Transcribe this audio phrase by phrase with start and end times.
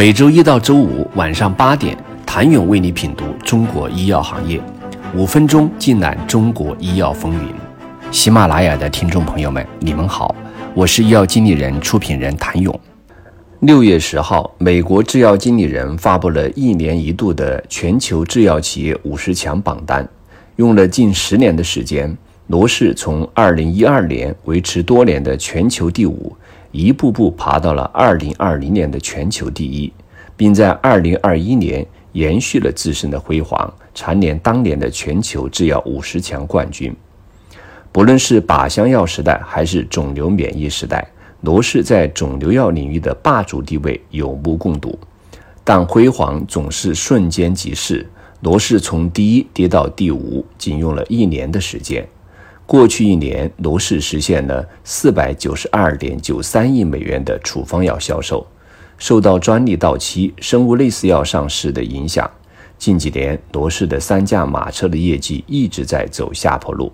[0.00, 4.58] 每周一到周五晚上八点，谭勇为你品读中国医药行业，
[5.14, 7.52] 五分钟尽览中国医药风云。
[8.10, 10.34] 喜马拉雅的听众朋友们，你们好，
[10.72, 12.80] 我是医药经理人、出品人谭勇。
[13.58, 20.08] 六月十号，美国制药经理人发布了一年一度的全球制药企业五十强榜单，
[20.56, 26.34] 用了近十年的时间，罗氏从二零一二年维持多年的全球第五。
[26.72, 29.92] 一步步爬到了二零二零年的全球第一，
[30.36, 36.94] 并在二零二一年延续了自身的辉煌，蝉联当年的全球制药五十强冠军。
[37.92, 41.06] 不论是靶向药时代还是肿瘤免疫时代，
[41.40, 44.98] 罗氏在肿瘤药领域的霸主地位有目共睹。
[45.64, 48.08] 但辉煌总是瞬间即逝，
[48.42, 52.08] 罗氏从第一跌到第五，仅用了一年的时间。
[52.70, 58.46] 过去一年，罗氏实现了四百九十二点九三亿美元的处方药销售。
[58.96, 62.30] 受到专利到期、生物类似药上市的影响，
[62.78, 66.92] 近几年罗氏的三驾马车的业绩一直在走下坡路。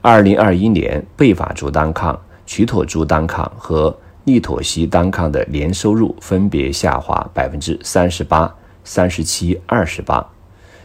[0.00, 10.28] 二零二一年，贝法珠单抗、曲妥珠单抗和利妥昔单抗的年收入分别下滑百分之三十八、三十七、二十八。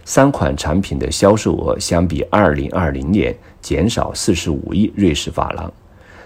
[0.06, 5.72] 三款产品的销售额相比二零二零年减少四十五亿瑞士法郎。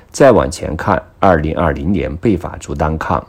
[0.09, 3.25] 再往前看，二零二零年贝法珠单抗、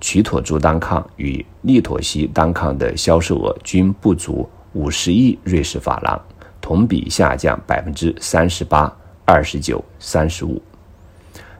[0.00, 6.20] 曲妥珠单抗与利妥昔单抗的销售额均不足五十亿瑞士法郎，
[6.60, 10.62] 同比下降百分之三十八、二十九、三十五。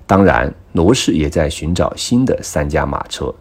[0.06, 3.34] 当然，罗氏也在寻找新的三驾马车。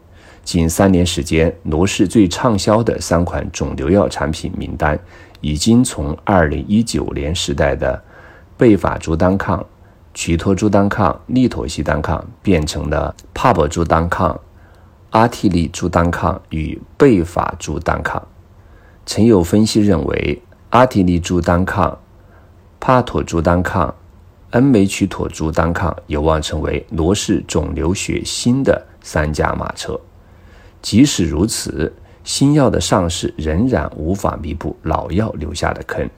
[0.47, 4.97] 仅三年时间，罗氏最畅销的三款肿瘤药产品名单，
[5.41, 8.01] 已经从二零一九年时代的
[8.55, 9.65] 贝法珠单抗、
[10.13, 14.39] 曲托珠单抗、利妥昔单抗，变成了帕博珠单抗、
[15.09, 18.25] 阿替利珠单抗与贝法珠单抗。
[19.05, 21.99] 曾有分析认为，阿替利珠单抗、
[22.79, 23.93] 帕妥珠单抗、
[24.51, 29.99] 恩美曲妥珠单抗有望成为罗氏肿瘤血新的三驾马车。
[30.89, 31.91] 即使如此，
[32.23, 36.09] 新药的上市仍然无法弥补老药留下的坑。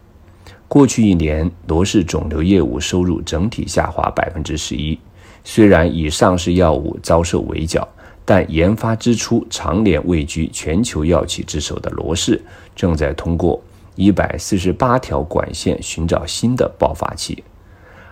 [0.67, 4.95] 过去一年，罗氏肿瘤业务收入整体下滑百分之十一。
[5.43, 7.87] 虽然已上市药物遭受围剿，
[8.23, 12.39] 但研发支出常年位居全球药企之首的罗氏，
[12.75, 13.59] 正在通过
[13.95, 17.43] 一百四十八条管线寻找新的爆发期。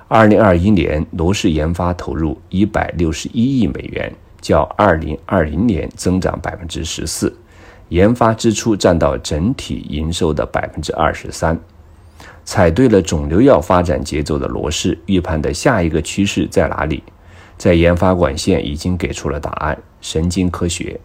[0.07, 4.12] 二零二一年，罗氏研发投入一百六十一亿美元。
[4.47, 7.35] 较二零二零年增长百分之十四，
[7.89, 11.59] 研发支出占到整体营收的百分之二十三。
[12.45, 17.03] 踩对了肿瘤药发展节奏的罗氏，预判的下一个趋势在哪里？
[17.57, 20.97] 在研发管线已经给出了答案：神经科学。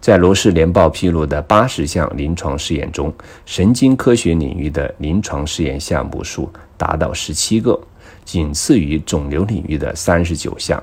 [0.00, 3.14] 在罗氏年报披露的八十项临床试验中，
[3.46, 7.80] 神经科学领域的临床试验项目数达到十七个，
[8.24, 10.82] 仅次于肿瘤领域的三十九项。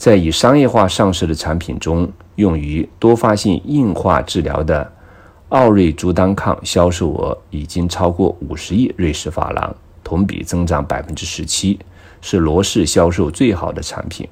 [0.00, 4.90] 在已商业化上市的产品中，用于多发性硬化治疗的
[5.50, 11.78] 奥瑞珠单抗销售额已经超过五十亿瑞士法郎，同比增长百分之十七，
[12.22, 14.26] 是罗氏销售最好的产品。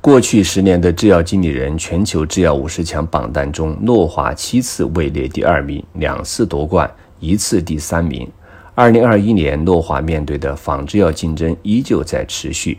[0.00, 8.28] 过去十年的制药经理人全球制药五十强榜单中，诺华七次位列第二名，两次夺冠，一次第三名。
[8.74, 12.76] 二零二一年，诺华面对的仿制药竞争依旧在持续。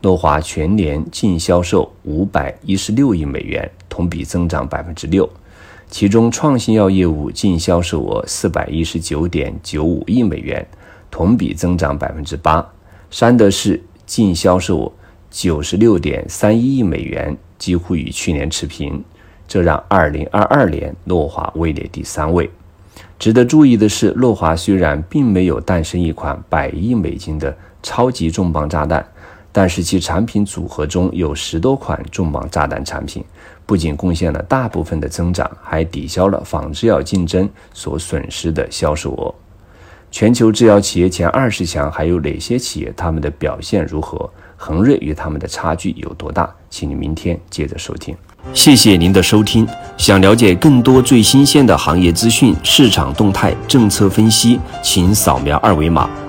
[0.00, 5.28] 诺华全年净销售五百一十六亿美元，同比增长百分之六。
[5.90, 10.64] 其中，创新药业务净销售额四百一十九点九五亿美元，
[11.10, 12.64] 同比增长百分之八。
[13.10, 14.92] 山德士净销售
[15.30, 19.02] 九十六点三一亿美元，几乎与去年持平，
[19.48, 22.48] 这让二零二二年诺华位列第三位。
[23.18, 29.04] 值得注意的是，诺华虽然并没有诞生一款百亿美金的超级重磅炸弹。
[29.58, 33.24] 但是其产品组合中有十多款重磅炸弹产品，
[33.66, 39.34] 不仅贡献了大部分的增长，还抵消了仿制药竞争所损失的销售额。
[40.12, 42.94] 全球制药企业前二十强还有哪些企业？
[42.96, 44.30] 他们的表现如何？
[44.56, 46.48] 恒瑞与他们的差距有多大？
[46.70, 48.16] 请你明天接着收听。
[48.54, 49.66] 谢谢您的收听。
[49.96, 56.08] 想了解更多最新鲜的行业资讯、市场动态、政策分析，请扫描二维码